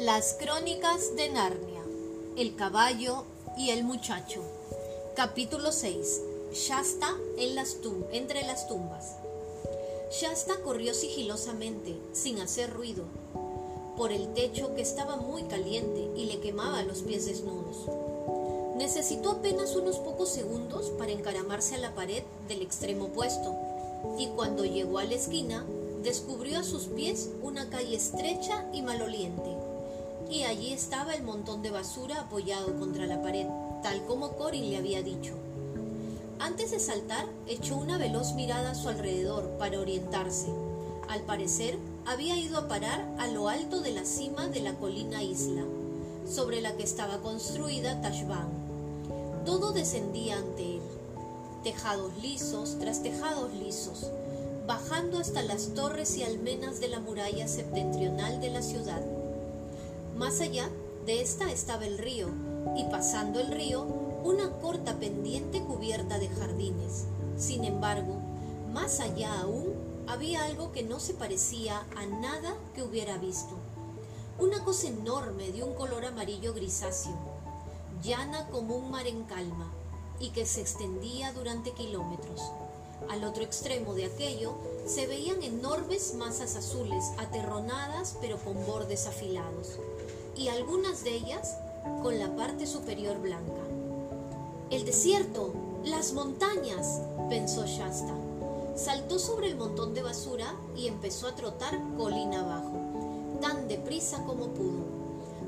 [0.00, 1.82] Las crónicas de Narnia,
[2.34, 3.24] el caballo
[3.58, 4.40] y el muchacho.
[5.14, 6.22] Capítulo 6.
[6.54, 7.18] Shasta
[8.10, 9.16] entre las tumbas.
[10.10, 13.04] Shasta corrió sigilosamente, sin hacer ruido,
[13.98, 17.84] por el techo que estaba muy caliente y le quemaba los pies desnudos.
[18.78, 23.54] Necesitó apenas unos pocos segundos para encaramarse a la pared del extremo opuesto,
[24.18, 25.66] y cuando llegó a la esquina,
[26.02, 29.49] descubrió a sus pies una calle estrecha y maloliente
[30.30, 33.46] y allí estaba el montón de basura apoyado contra la pared,
[33.82, 35.34] tal como Corin le había dicho.
[36.38, 40.46] Antes de saltar, echó una veloz mirada a su alrededor para orientarse.
[41.08, 45.22] Al parecer, había ido a parar a lo alto de la cima de la colina
[45.22, 45.64] isla,
[46.26, 48.48] sobre la que estaba construida Tashban.
[49.44, 50.82] Todo descendía ante él,
[51.64, 54.06] tejados lisos tras tejados lisos,
[54.66, 59.02] bajando hasta las torres y almenas de la muralla septentrional de la ciudad.
[60.20, 60.68] Más allá
[61.06, 62.28] de esta estaba el río,
[62.76, 63.84] y pasando el río,
[64.22, 67.06] una corta pendiente cubierta de jardines.
[67.38, 68.16] Sin embargo,
[68.70, 69.72] más allá aún,
[70.06, 73.56] había algo que no se parecía a nada que hubiera visto.
[74.38, 77.16] Una cosa enorme de un color amarillo grisáceo,
[78.02, 79.72] llana como un mar en calma,
[80.18, 82.42] y que se extendía durante kilómetros.
[83.08, 84.52] Al otro extremo de aquello
[84.84, 89.78] se veían enormes masas azules, aterronadas pero con bordes afilados
[90.36, 91.56] y algunas de ellas
[92.02, 93.62] con la parte superior blanca.
[94.70, 95.52] El desierto,
[95.84, 98.14] las montañas, pensó Shasta.
[98.76, 102.72] Saltó sobre el montón de basura y empezó a trotar colina abajo,
[103.40, 104.84] tan deprisa como pudo,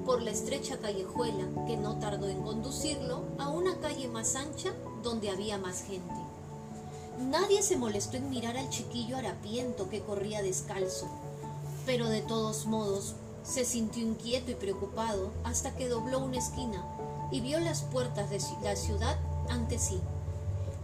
[0.04, 5.30] por la estrecha callejuela que no tardó en conducirlo a una calle más ancha donde
[5.30, 6.12] había más gente.
[7.20, 11.06] Nadie se molestó en mirar al chiquillo harapiento que corría descalzo,
[11.86, 16.84] pero de todos modos se sintió inquieto y preocupado hasta que dobló una esquina
[17.30, 19.18] y vio las puertas de la ciudad
[19.48, 20.00] ante sí.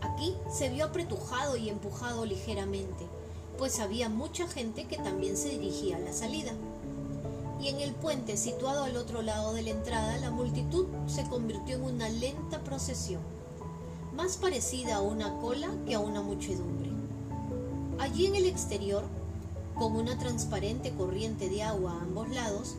[0.01, 3.07] Aquí se vio apretujado y empujado ligeramente,
[3.59, 6.53] pues había mucha gente que también se dirigía a la salida.
[7.61, 11.77] Y en el puente situado al otro lado de la entrada, la multitud se convirtió
[11.77, 13.21] en una lenta procesión,
[14.15, 16.91] más parecida a una cola que a una muchedumbre.
[17.99, 19.05] Allí en el exterior
[19.79, 22.75] con una transparente corriente de agua a ambos lados,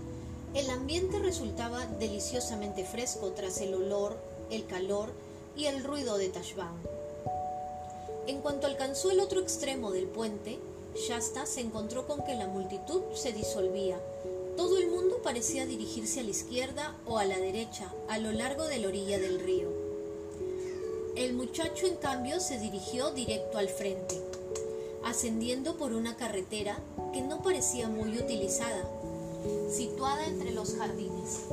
[0.54, 4.18] el ambiente resultaba deliciosamente fresco tras el olor,
[4.52, 5.10] el calor
[5.56, 6.74] y el ruido de Tashbán.
[8.28, 10.60] En cuanto alcanzó el otro extremo del puente,
[10.96, 13.98] Shasta se encontró con que la multitud se disolvía.
[14.58, 18.66] Todo el mundo parecía dirigirse a la izquierda o a la derecha, a lo largo
[18.66, 19.70] de la orilla del río.
[21.16, 24.29] El muchacho, en cambio, se dirigió directo al frente
[25.10, 26.78] ascendiendo por una carretera
[27.14, 28.84] que no parecía muy utilizada,
[29.72, 31.46] situada entre los jardines.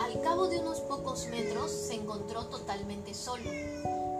[0.00, 3.48] Al cabo de unos pocos metros se encontró totalmente solo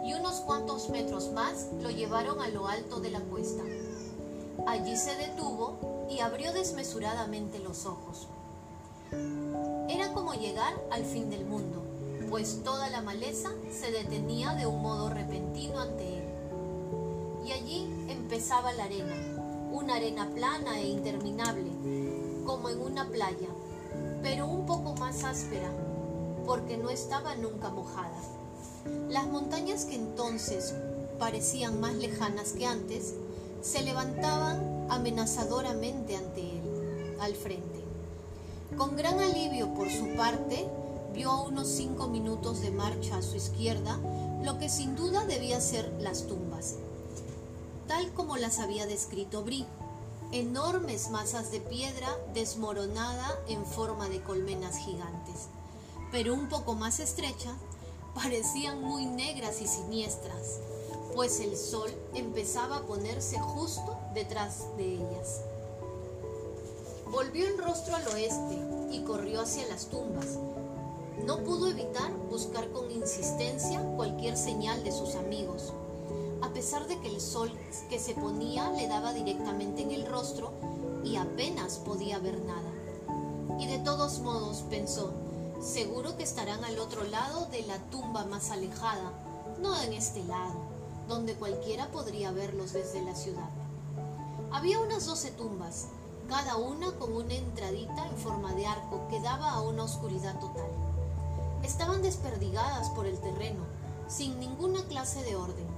[0.05, 3.63] y unos cuantos metros más lo llevaron a lo alto de la cuesta.
[4.67, 8.27] Allí se detuvo y abrió desmesuradamente los ojos.
[9.89, 11.83] Era como llegar al fin del mundo,
[12.29, 16.30] pues toda la maleza se detenía de un modo repentino ante él
[17.45, 19.15] y allí empezaba la arena,
[19.71, 21.71] una arena plana e interminable,
[22.45, 23.47] como en una playa,
[24.21, 25.71] pero un poco más áspera,
[26.45, 28.19] porque no estaba nunca mojada.
[29.09, 30.73] Las montañas que entonces
[31.19, 33.15] parecían más lejanas que antes,
[33.61, 37.81] se levantaban amenazadoramente ante él, al frente.
[38.77, 40.67] Con gran alivio por su parte,
[41.13, 43.99] vio a unos cinco minutos de marcha a su izquierda
[44.43, 46.77] lo que sin duda debía ser las tumbas
[47.91, 49.65] tal como las había descrito Brie,
[50.31, 55.49] enormes masas de piedra desmoronada en forma de colmenas gigantes,
[56.09, 57.51] pero un poco más estrechas,
[58.15, 60.59] parecían muy negras y siniestras,
[61.15, 65.41] pues el sol empezaba a ponerse justo detrás de ellas.
[67.11, 68.57] Volvió el rostro al oeste
[68.93, 70.37] y corrió hacia las tumbas.
[71.25, 75.73] No pudo evitar buscar con insistencia cualquier señal de sus amigos,
[76.51, 77.49] a pesar de que el sol
[77.89, 80.51] que se ponía le daba directamente en el rostro
[81.01, 83.57] y apenas podía ver nada.
[83.57, 85.13] Y de todos modos pensó,
[85.61, 89.13] seguro que estarán al otro lado de la tumba más alejada,
[89.61, 90.55] no en este lado,
[91.07, 93.49] donde cualquiera podría verlos desde la ciudad.
[94.51, 95.87] Había unas doce tumbas,
[96.27, 100.67] cada una con una entradita en forma de arco que daba a una oscuridad total.
[101.63, 103.63] Estaban desperdigadas por el terreno,
[104.09, 105.70] sin ninguna clase de orden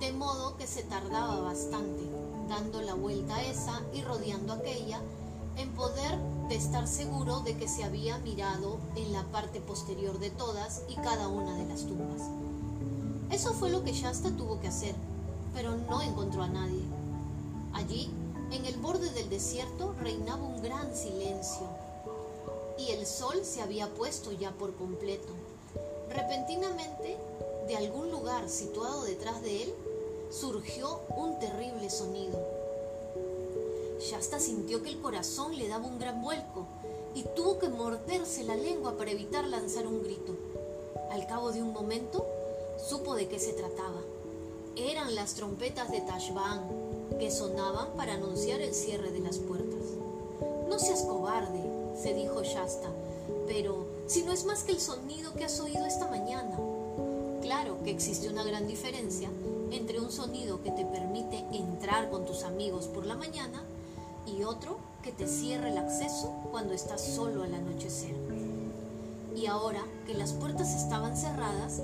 [0.00, 2.02] de modo que se tardaba bastante,
[2.48, 5.00] dando la vuelta a esa y rodeando aquella,
[5.56, 10.30] en poder de estar seguro de que se había mirado en la parte posterior de
[10.30, 12.22] todas y cada una de las tumbas.
[13.30, 14.94] Eso fue lo que Shasta tuvo que hacer,
[15.54, 16.82] pero no encontró a nadie.
[17.72, 18.10] Allí,
[18.52, 21.66] en el borde del desierto, reinaba un gran silencio
[22.78, 25.32] y el sol se había puesto ya por completo.
[26.10, 27.16] Repentinamente,
[28.48, 29.74] situado detrás de él,
[30.30, 32.38] surgió un terrible sonido.
[34.00, 36.66] Shasta sintió que el corazón le daba un gran vuelco
[37.14, 40.36] y tuvo que morderse la lengua para evitar lanzar un grito.
[41.10, 42.26] Al cabo de un momento,
[42.76, 44.02] supo de qué se trataba.
[44.76, 46.60] Eran las trompetas de Tashbaan
[47.18, 49.80] que sonaban para anunciar el cierre de las puertas.
[50.68, 51.62] No seas cobarde,
[52.00, 52.90] se dijo Shasta,
[53.46, 56.58] pero si no es más que el sonido que has oído esta mañana.
[57.46, 59.30] Claro que existe una gran diferencia
[59.70, 63.62] entre un sonido que te permite entrar con tus amigos por la mañana
[64.26, 68.16] y otro que te cierra el acceso cuando estás solo al anochecer.
[69.36, 71.82] Y ahora que las puertas estaban cerradas,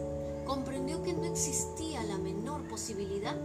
[0.49, 3.37] comprendió que no existía la menor posibilidad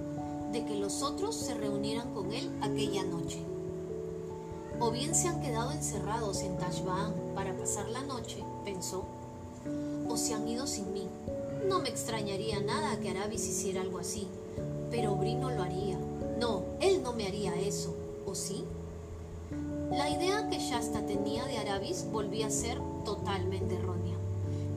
[0.51, 3.43] de que los otros se reunieran con él aquella noche.
[4.79, 9.05] O bien se han quedado encerrados en Tashbaan para pasar la noche, pensó,
[10.09, 11.07] o se han ido sin mí.
[11.67, 14.29] No me extrañaría nada que Arabis hiciera algo así,
[14.89, 15.97] pero Brino lo haría.
[16.39, 17.93] No, él no me haría eso,
[18.25, 18.63] ¿o sí?
[19.91, 24.15] La idea que Shasta tenía de Arabis volvía a ser totalmente errónea.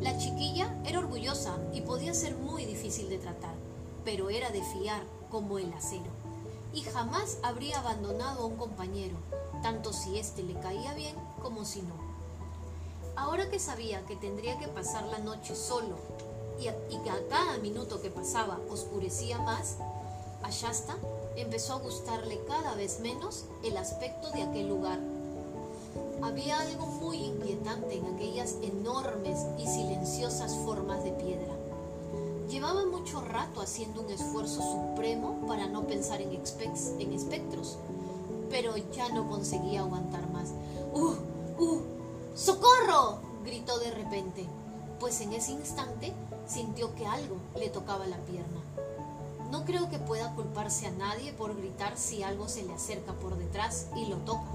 [0.00, 3.54] La chiquilla era orgullosa y podía ser muy difícil de tratar,
[4.04, 6.10] pero era de fiar como el acero,
[6.74, 9.14] y jamás habría abandonado a un compañero,
[9.62, 11.94] tanto si éste le caía bien como si no.
[13.14, 15.96] Ahora que sabía que tendría que pasar la noche solo
[16.58, 16.64] y,
[16.98, 19.76] que a cada minuto que pasaba oscurecía más,
[20.42, 20.96] a Shasta
[21.36, 24.98] empezó a gustarle cada vez menos el aspecto de aquel lugar.
[26.22, 31.54] Había algo muy inquietante en aquellas enormes y silenciosas formas de piedra.
[32.50, 37.78] Llevaba mucho rato haciendo un esfuerzo supremo para no pensar en, en espectros,
[38.50, 40.50] pero ya no conseguía aguantar más.
[40.92, 41.14] ¡Uh!
[41.62, 41.80] ¡Uh!
[42.34, 43.18] ¡Socorro!
[43.44, 44.46] gritó de repente,
[44.98, 46.12] pues en ese instante
[46.50, 48.60] sintió que algo le tocaba la pierna.
[49.50, 53.36] No creo que pueda culparse a nadie por gritar si algo se le acerca por
[53.36, 54.50] detrás y lo toca.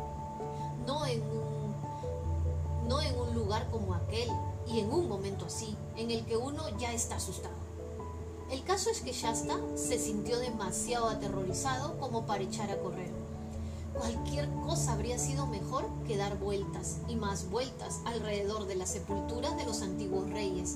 [0.86, 4.30] No en un, no en un lugar como aquel
[4.68, 7.56] y en un momento así, en el que uno ya está asustado.
[8.52, 13.12] El caso es que Shasta se sintió demasiado aterrorizado como para echar a correr.
[13.98, 19.50] Cualquier cosa habría sido mejor que dar vueltas y más vueltas alrededor de la sepultura
[19.52, 20.76] de los antiguos reyes,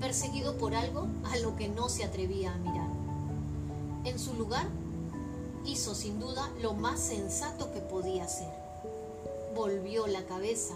[0.00, 2.88] perseguido por algo a lo que no se atrevía a mirar.
[4.04, 4.66] En su lugar,
[5.66, 8.48] hizo sin duda lo más sensato que podía hacer.
[9.54, 10.74] Volvió la cabeza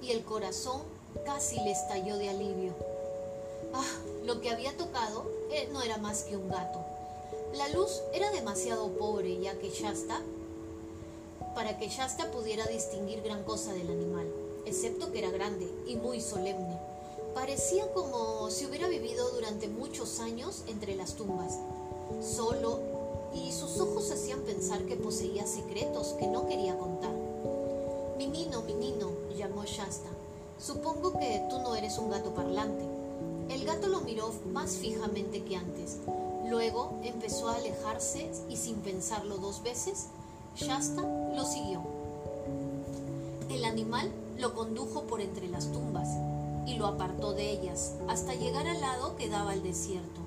[0.00, 0.82] y el corazón
[1.26, 2.74] casi le estalló de alivio.
[3.74, 3.84] Ah,
[4.24, 6.80] lo que había tocado eh, no era más que un gato.
[7.54, 10.20] La luz era demasiado pobre ya que Shasta
[11.54, 14.26] para que Shasta pudiera distinguir gran cosa del animal,
[14.64, 16.71] excepto que era grande y muy solemne.
[17.34, 21.58] Parecía como si hubiera vivido durante muchos años entre las tumbas
[22.20, 22.78] solo,
[23.34, 27.12] y sus ojos hacían pensar que poseía secretos que no quería contar.
[28.18, 30.10] Minino, Minino, llamó Shasta,
[30.58, 32.84] supongo que tú no eres un gato parlante.
[33.48, 35.96] El gato lo miró más fijamente que antes.
[36.48, 40.08] Luego empezó a alejarse y sin pensarlo dos veces,
[40.54, 41.02] Shasta
[41.34, 41.80] lo siguió.
[43.48, 46.08] El animal lo condujo por entre las tumbas
[46.66, 50.20] y lo apartó de ellas hasta llegar al lado que daba al desierto.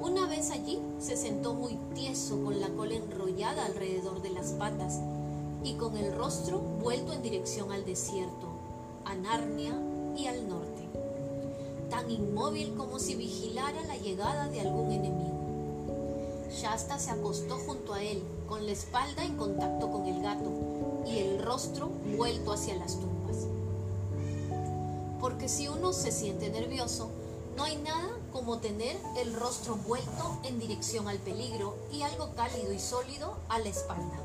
[0.00, 4.98] Una vez allí se sentó muy tieso con la cola enrollada alrededor de las patas
[5.62, 8.48] y con el rostro vuelto en dirección al desierto,
[9.04, 9.78] a Narnia
[10.16, 10.88] y al norte,
[11.90, 15.40] tan inmóvil como si vigilara la llegada de algún enemigo.
[16.50, 20.50] Shasta se acostó junto a él, con la espalda en contacto con el gato
[21.06, 23.19] y el rostro vuelto hacia las tumbas.
[25.40, 27.08] Porque si uno se siente nervioso,
[27.56, 32.74] no hay nada como tener el rostro vuelto en dirección al peligro y algo cálido
[32.74, 34.18] y sólido a la espalda.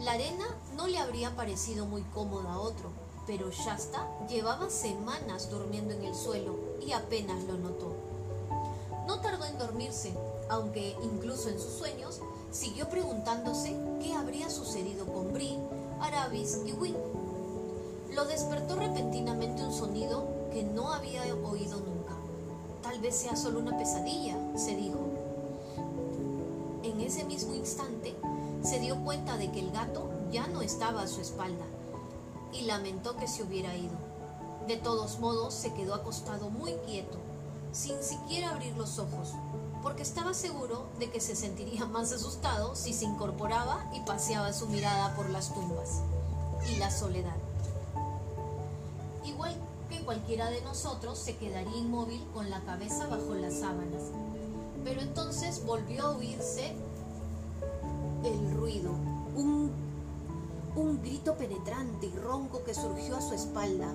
[0.00, 0.46] La arena
[0.78, 2.88] no le habría parecido muy cómoda a otro,
[3.26, 7.92] pero Shasta llevaba semanas durmiendo en el suelo y apenas lo notó.
[9.06, 10.14] No tardó en dormirse,
[10.48, 15.58] aunque incluso en sus sueños siguió preguntándose qué habría sucedido con Bri,
[16.00, 17.27] Arabis y Wing.
[18.14, 22.14] Lo despertó repentinamente un sonido que no había oído nunca.
[22.82, 24.98] Tal vez sea solo una pesadilla, se dijo.
[26.82, 28.16] En ese mismo instante
[28.62, 31.64] se dio cuenta de que el gato ya no estaba a su espalda.
[32.50, 33.94] y lamentó que se hubiera ido.
[34.66, 37.18] De todos modos, se quedó acostado muy quieto,
[37.72, 39.34] sin siquiera abrir los ojos,
[39.82, 44.66] porque estaba seguro de que se sentiría más asustado si se incorporaba y paseaba su
[44.66, 46.00] mirada por las tumbas
[46.72, 47.36] y la soledad.
[50.08, 54.04] Cualquiera de nosotros se quedaría inmóvil con la cabeza bajo las sábanas,
[54.82, 56.72] pero entonces volvió a oírse
[58.24, 58.92] el ruido,
[59.36, 59.70] un,
[60.76, 63.92] un grito penetrante y ronco que surgió a su espalda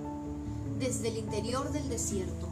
[0.78, 2.48] desde el interior del desierto.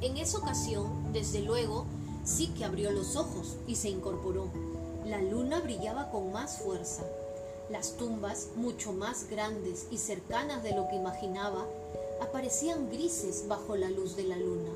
[0.00, 1.86] En esa ocasión, desde luego,
[2.24, 4.48] sí que abrió los ojos y se incorporó.
[5.06, 7.04] La luna brillaba con más fuerza.
[7.70, 11.64] Las tumbas, mucho más grandes y cercanas de lo que imaginaba,
[12.22, 14.70] aparecían grises bajo la luz de la luna.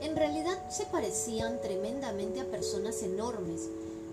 [0.00, 3.68] En realidad se parecían tremendamente a personas enormes,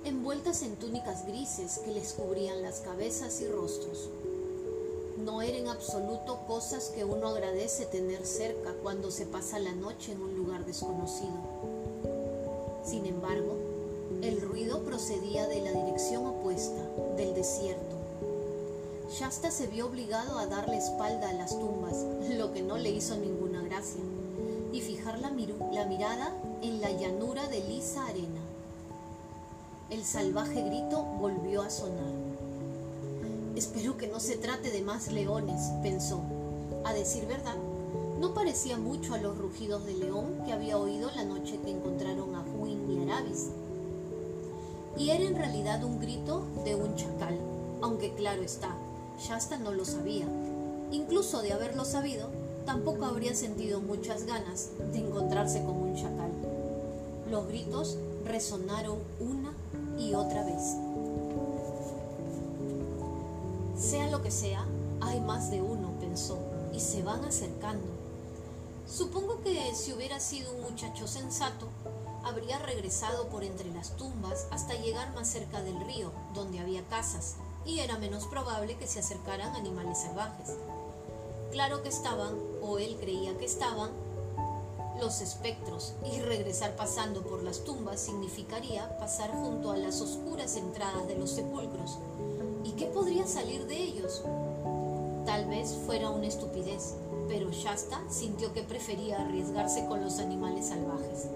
[0.06, 4.10] envueltas en túnicas grises que les cubrían las cabezas y rostros.
[5.26, 10.14] No eran en absoluto cosas que uno agradece tener cerca cuando se pasa la noche
[10.14, 11.34] en un lugar desconocido.
[12.84, 13.58] Sin embargo,
[14.24, 16.82] el ruido procedía de la dirección opuesta,
[17.18, 18.01] del desierto.
[19.12, 23.18] Shasta se vio obligado a darle espalda a las tumbas, lo que no le hizo
[23.18, 24.02] ninguna gracia,
[24.72, 28.40] y fijar la, mirada en la llanura de lisa arena.
[29.90, 32.14] El salvaje grito volvió a sonar.
[33.58, 36.22] Espero que no se trate de más leones, pensó.
[36.86, 37.58] A decir verdad,
[38.18, 42.34] no parecía mucho a los rugidos de león que había oído la noche que encontraron
[42.34, 43.50] a Huin y Arabis.
[44.96, 47.38] Y era en realidad un grito de un chacal,
[47.82, 48.78] aunque claro está,
[49.22, 50.26] Shasta no lo sabía.
[50.92, 52.28] Incluso de haberlo sabido,
[52.66, 56.32] tampoco habría sentido muchas ganas de encontrarse con un chacal.
[57.30, 59.54] Los gritos resonaron una
[60.00, 60.76] y otra vez.
[63.78, 64.66] Sea lo que sea,
[65.02, 66.40] hay más de uno, pensó,
[66.74, 67.88] y se van acercando.
[68.88, 71.68] Supongo que si hubiera sido un muchacho sensato,
[72.24, 77.36] habría regresado por entre las tumbas hasta llegar más cerca del río, donde había casas,
[77.66, 80.56] y era menos probable que se acercaran animales salvajes.
[81.52, 83.92] Claro que estaban, o él creía que estaban,
[85.00, 91.08] los espectros, y regresar pasando por las tumbas significaría pasar junto a las oscuras entradas
[91.08, 91.98] de los sepulcros.
[92.64, 94.22] ¿Y qué podría salir de ellos?
[95.26, 96.96] Tal vez fuera una estupidez,
[97.28, 101.28] pero Shasta sintió que prefería arriesgarse con los animales salvajes.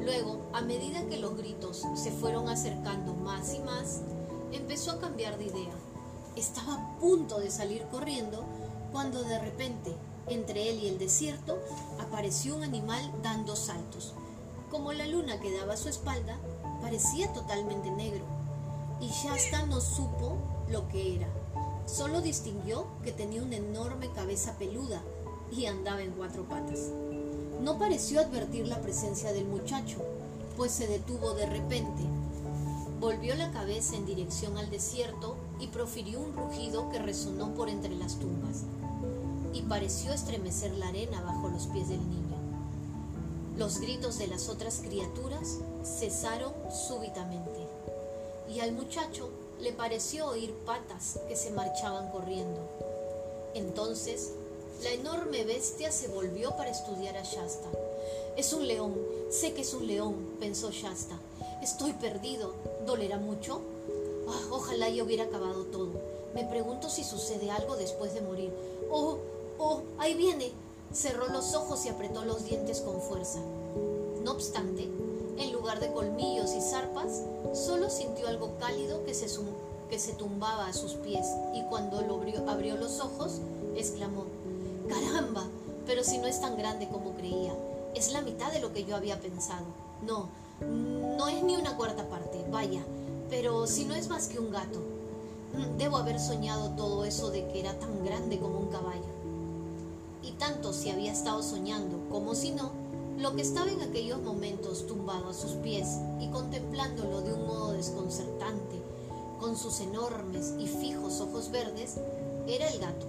[0.00, 4.00] Luego, a medida que los gritos se fueron acercando más y más,
[4.56, 5.74] empezó a cambiar de idea.
[6.36, 8.44] Estaba a punto de salir corriendo
[8.92, 9.94] cuando de repente,
[10.28, 11.58] entre él y el desierto,
[12.00, 14.14] apareció un animal dando saltos.
[14.70, 16.36] Como la luna que daba a su espalda,
[16.80, 18.24] parecía totalmente negro,
[19.00, 20.36] y Shasta no supo
[20.68, 21.28] lo que era.
[21.86, 25.02] Solo distinguió que tenía una enorme cabeza peluda
[25.52, 26.90] y andaba en cuatro patas.
[27.60, 29.98] No pareció advertir la presencia del muchacho,
[30.56, 32.02] pues se detuvo de repente.
[33.00, 37.94] Volvió la cabeza en dirección al desierto y profirió un rugido que resonó por entre
[37.94, 38.62] las tumbas,
[39.52, 42.36] y pareció estremecer la arena bajo los pies del niño.
[43.56, 46.52] Los gritos de las otras criaturas cesaron
[46.88, 47.68] súbitamente,
[48.52, 49.28] y al muchacho
[49.60, 52.60] le pareció oír patas que se marchaban corriendo.
[53.54, 54.32] Entonces,
[54.82, 57.68] la enorme bestia se volvió para estudiar a Shasta.
[58.36, 58.94] Es un león,
[59.30, 61.16] sé que es un león, pensó Shasta.
[61.62, 62.52] Estoy perdido.
[62.86, 63.60] ¿Dolerá mucho?
[64.28, 65.92] Ah, ojalá ya hubiera acabado todo.
[66.34, 68.52] Me pregunto si sucede algo después de morir.
[68.90, 69.18] Oh,
[69.58, 70.52] oh, ahí viene.
[70.92, 73.40] Cerró los ojos y apretó los dientes con fuerza.
[74.22, 74.88] No obstante,
[75.38, 77.22] en lugar de colmillos y zarpas,
[77.52, 79.26] solo sintió algo cálido que se,
[79.90, 83.40] que se tumbaba a sus pies y cuando lo abrió, abrió los ojos,
[83.76, 84.24] exclamó,
[84.88, 85.44] ¡Caramba!
[85.86, 87.54] Pero si no es tan grande como creía,
[87.94, 89.64] es la mitad de lo que yo había pensado.
[90.02, 90.28] No,
[90.60, 92.84] no es ni una cuarta parte, vaya,
[93.30, 94.80] pero si no es más que un gato.
[95.78, 99.02] Debo haber soñado todo eso de que era tan grande como un caballo.
[100.22, 102.72] Y tanto si había estado soñando como si no,
[103.18, 107.72] lo que estaba en aquellos momentos tumbado a sus pies y contemplándolo de un modo
[107.72, 108.82] desconcertante,
[109.38, 111.96] con sus enormes y fijos ojos verdes,
[112.46, 113.06] era el gato,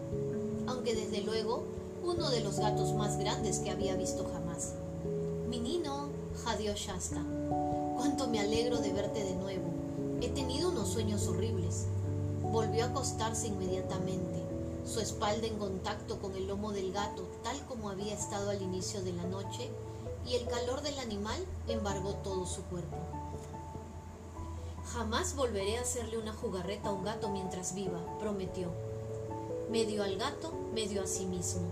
[0.67, 1.63] aunque desde luego
[2.03, 4.73] uno de los gatos más grandes que había visto jamás.
[5.49, 6.04] Minino,
[6.45, 7.23] jadeó Shasta,
[7.97, 9.65] cuánto me alegro de verte de nuevo.
[10.21, 11.87] He tenido unos sueños horribles.
[12.43, 14.43] Volvió a acostarse inmediatamente,
[14.85, 19.01] su espalda en contacto con el lomo del gato, tal como había estado al inicio
[19.01, 19.71] de la noche,
[20.23, 22.97] y el calor del animal embargó todo su cuerpo.
[24.93, 28.69] Jamás volveré a hacerle una jugarreta a un gato mientras viva, prometió.
[29.71, 31.63] medio al gato, medio a sí mismo.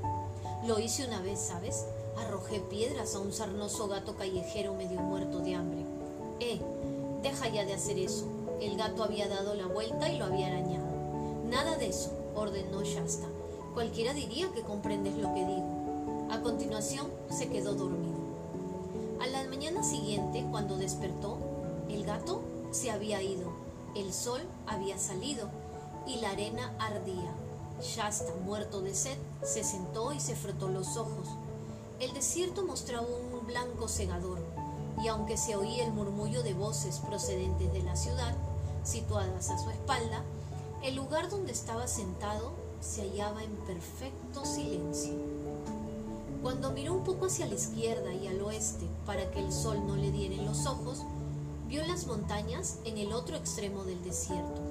[0.65, 1.85] Lo hice una vez, ¿sabes?
[2.17, 5.85] Arrojé piedras a un sarnoso gato callejero medio muerto de hambre.
[6.39, 6.59] Eh,
[7.21, 8.25] deja ya de hacer eso.
[8.61, 10.85] El gato había dado la vuelta y lo había arañado.
[11.49, 13.27] Nada de eso, ordenó Shasta.
[13.73, 16.27] Cualquiera diría que comprendes lo que digo.
[16.31, 18.17] A continuación, se quedó dormido.
[19.21, 21.37] A la mañana siguiente, cuando despertó,
[21.89, 22.41] el gato
[22.71, 23.51] se había ido,
[23.95, 25.49] el sol había salido
[26.07, 27.33] y la arena ardía.
[27.81, 31.27] Shasta, muerto de sed, se sentó y se frotó los ojos.
[32.03, 34.37] El desierto mostraba un blanco cegador,
[35.01, 38.35] y aunque se oía el murmullo de voces procedentes de la ciudad,
[38.83, 40.21] situadas a su espalda,
[40.83, 45.13] el lugar donde estaba sentado se hallaba en perfecto silencio.
[46.41, 49.95] Cuando miró un poco hacia la izquierda y al oeste para que el sol no
[49.95, 51.03] le diera en los ojos,
[51.69, 54.61] vio las montañas en el otro extremo del desierto,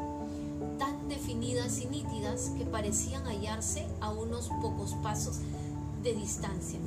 [0.79, 5.39] tan definidas y nítidas que parecían hallarse a unos pocos pasos
[6.03, 6.81] de distancia.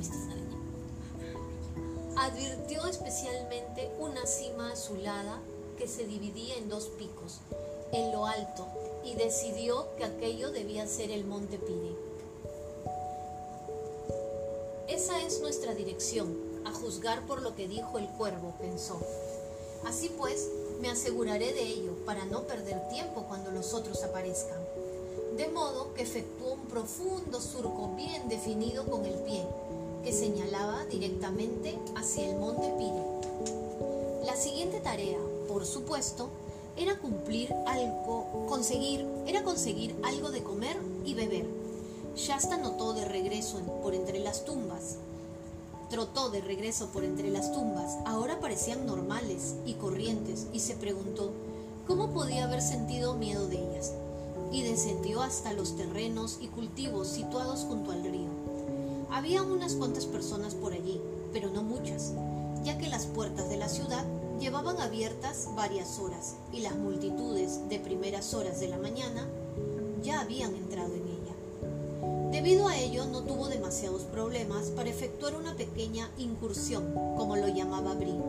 [2.16, 5.40] Advirtió especialmente una cima azulada
[5.78, 7.40] que se dividía en dos picos,
[7.92, 8.66] en lo alto,
[9.04, 11.96] y decidió que aquello debía ser el monte Pire.
[14.88, 19.00] Esa es nuestra dirección, a juzgar por lo que dijo el cuervo, pensó.
[19.84, 20.48] Así pues,
[20.80, 24.60] me aseguraré de ello para no perder tiempo cuando los otros aparezcan.
[25.36, 29.44] De modo que efectuó un profundo surco bien definido con el pie,
[30.02, 34.24] que señalaba directamente hacia el monte Pire.
[34.24, 36.30] La siguiente tarea, por supuesto,
[36.78, 41.46] era cumplir algo, conseguir, era conseguir algo de comer y beber.
[42.14, 44.96] Shasta notó de regreso por entre las tumbas.
[45.90, 47.98] Trotó de regreso por entre las tumbas.
[48.06, 51.30] Ahora parecían normales y corrientes y se preguntó
[51.86, 53.92] cómo podía haber sentido miedo de ellas.
[54.56, 58.30] Y descendió hasta los terrenos y cultivos situados junto al río.
[59.10, 60.98] Había unas cuantas personas por allí,
[61.30, 62.14] pero no muchas,
[62.64, 64.06] ya que las puertas de la ciudad
[64.40, 69.28] llevaban abiertas varias horas y las multitudes de primeras horas de la mañana
[70.02, 72.30] ya habían entrado en ella.
[72.32, 77.92] Debido a ello no tuvo demasiados problemas para efectuar una pequeña incursión, como lo llamaba
[77.92, 78.22] Brie.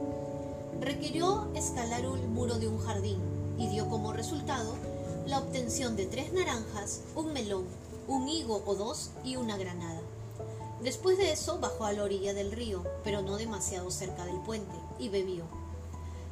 [0.82, 3.18] Requirió escalar un muro de un jardín
[3.58, 4.74] y dio como resultado
[5.28, 7.66] la obtención de tres naranjas, un melón,
[8.08, 10.00] un higo o dos y una granada.
[10.82, 14.76] Después de eso bajó a la orilla del río, pero no demasiado cerca del puente,
[15.00, 15.44] y bebió.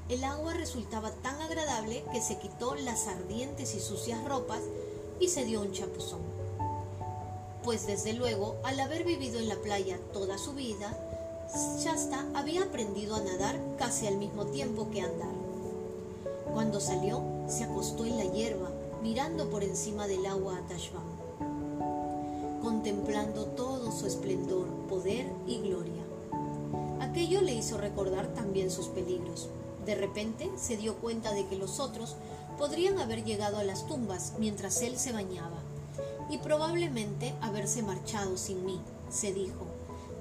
[0.08, 4.62] El agua resultaba tan agradable que se quitó las ardientes y sucias ropas
[5.20, 6.22] y se dio un chapuzón.
[7.64, 10.98] Pues desde luego, al haber vivido en la playa toda su vida,
[11.80, 15.34] Shasta había aprendido a nadar casi al mismo tiempo que andar.
[16.54, 18.70] Cuando salió, se acostó en la hierba,
[19.06, 21.04] mirando por encima del agua a Tashbam,
[22.60, 26.02] contemplando todo su esplendor, poder y gloria.
[27.00, 29.48] Aquello le hizo recordar también sus peligros.
[29.86, 32.16] De repente se dio cuenta de que los otros
[32.58, 35.60] podrían haber llegado a las tumbas mientras él se bañaba
[36.32, 39.68] y probablemente haberse marchado sin mí, se dijo,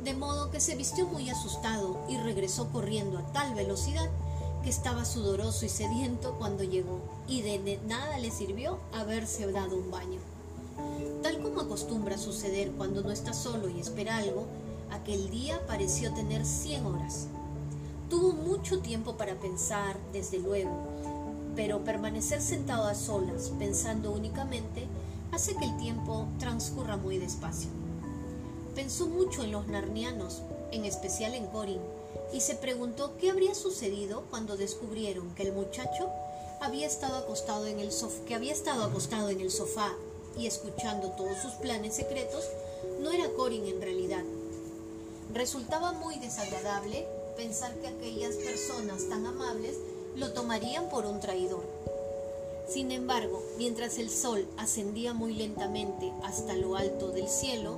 [0.05, 4.11] de modo que se vistió muy asustado y regresó corriendo a tal velocidad
[4.65, 6.99] que estaba sudoroso y sediento cuando llegó,
[7.29, 10.19] y de nada le sirvió haberse dado un baño.
[11.23, 14.47] Tal como acostumbra suceder cuando no está solo y espera algo,
[14.91, 17.27] aquel día pareció tener cien horas.
[18.09, 20.73] Tuvo mucho tiempo para pensar, desde luego,
[21.55, 24.87] pero permanecer sentado a solas, pensando únicamente,
[25.31, 27.69] hace que el tiempo transcurra muy despacio.
[28.75, 30.41] Pensó mucho en los narnianos,
[30.73, 31.81] en especial en Corin,
[32.33, 36.09] y se preguntó qué habría sucedido cuando descubrieron que el muchacho
[36.61, 37.91] había estado acostado en el
[38.27, 39.93] que había estado acostado en el sofá
[40.37, 42.45] y escuchando todos sus planes secretos,
[43.01, 44.25] no era Corin en realidad.
[45.33, 49.77] Resultaba muy desagradable pensar que aquellas personas tan amables
[50.17, 51.63] lo tomarían por un traidor.
[52.69, 57.77] Sin embargo, mientras el sol ascendía muy lentamente hasta lo alto del cielo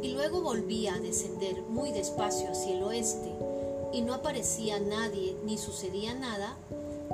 [0.00, 3.30] y luego volvía a descender muy despacio hacia el oeste
[3.92, 6.56] y no aparecía nadie ni sucedía nada,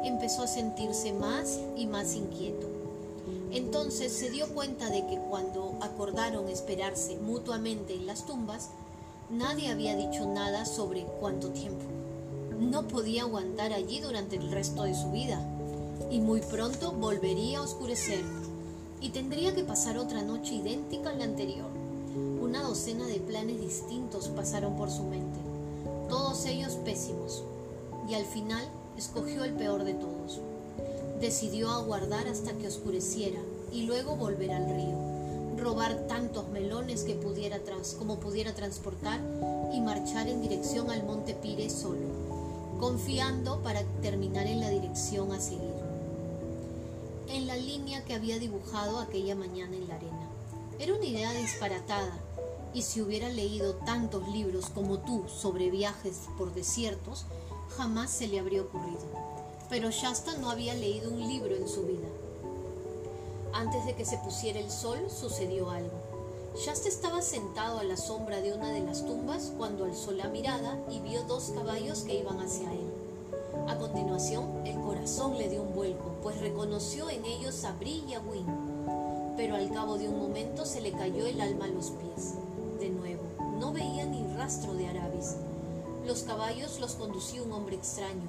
[0.04, 2.66] empezó a sentirse más y más inquieto.
[3.52, 8.70] Entonces se dio cuenta de que cuando acordaron esperarse mutuamente en las tumbas,
[9.30, 11.84] Nadie había dicho nada sobre cuánto tiempo.
[12.58, 15.38] No podía aguantar allí durante el resto de su vida
[16.10, 18.24] y muy pronto volvería a oscurecer
[19.02, 21.68] y tendría que pasar otra noche idéntica a la anterior.
[22.40, 25.38] Una docena de planes distintos pasaron por su mente,
[26.48, 27.42] todos ellos pésimos,
[28.08, 28.64] y al final
[28.96, 30.40] escogió el peor de todos.
[31.20, 33.38] Decidió aguardar hasta que oscureciera
[33.72, 35.08] y luego volver al río
[35.58, 37.58] robar tantos melones que pudiera
[37.98, 39.20] como pudiera transportar
[39.72, 42.06] y marchar en dirección al monte Pire solo,
[42.78, 45.74] confiando para terminar en la dirección a seguir,
[47.28, 50.28] en la línea que había dibujado aquella mañana en la arena.
[50.78, 52.16] Era una idea disparatada,
[52.74, 57.24] y si hubiera leído tantos libros como tú sobre viajes por desiertos,
[57.76, 59.00] jamás se le habría ocurrido.
[59.70, 62.08] Pero Shasta no había leído un libro en su vida.
[63.52, 65.92] Antes de que se pusiera el sol sucedió algo.
[66.56, 70.78] Shasta estaba sentado a la sombra de una de las tumbas cuando alzó la mirada
[70.90, 73.08] y vio dos caballos que iban hacia él.
[73.68, 78.14] A continuación, el corazón le dio un vuelco, pues reconoció en ellos a Bri y
[78.14, 78.22] a.
[79.36, 82.34] Pero al cabo de un momento se le cayó el alma a los pies.
[82.78, 83.24] De nuevo,
[83.58, 85.34] no veía ni rastro de Arabis.
[86.06, 88.22] Los caballos los conducía un hombre extraño,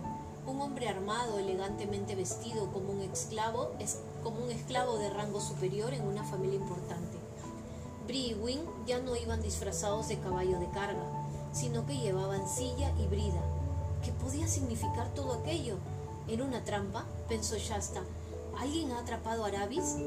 [0.47, 3.69] un hombre armado, elegantemente vestido como un esclavo,
[4.23, 7.17] como un esclavo de rango superior en una familia importante.
[8.07, 11.05] Bri y Wing ya no iban disfrazados de caballo de carga,
[11.51, 13.43] sino que llevaban silla y brida.
[14.03, 15.75] ¿Qué podía significar todo aquello?
[16.27, 17.05] ¿Era una trampa?
[17.27, 18.01] pensó Shasta.
[18.57, 19.97] ¿Alguien ha atrapado a Arabis?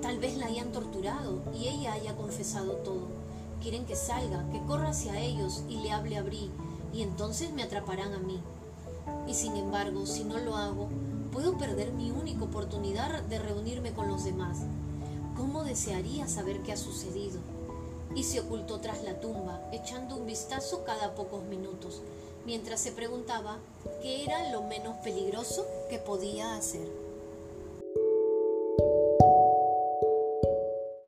[0.00, 3.21] Tal vez la hayan torturado y ella haya confesado todo.
[3.62, 6.50] Quieren que salga, que corra hacia ellos y le hable a Bri,
[6.92, 8.40] y entonces me atraparán a mí.
[9.28, 10.88] Y sin embargo, si no lo hago,
[11.30, 14.58] puedo perder mi única oportunidad de reunirme con los demás.
[15.36, 17.38] ¿Cómo desearía saber qué ha sucedido?
[18.16, 22.02] Y se ocultó tras la tumba, echando un vistazo cada pocos minutos,
[22.44, 23.58] mientras se preguntaba
[24.02, 27.01] qué era lo menos peligroso que podía hacer.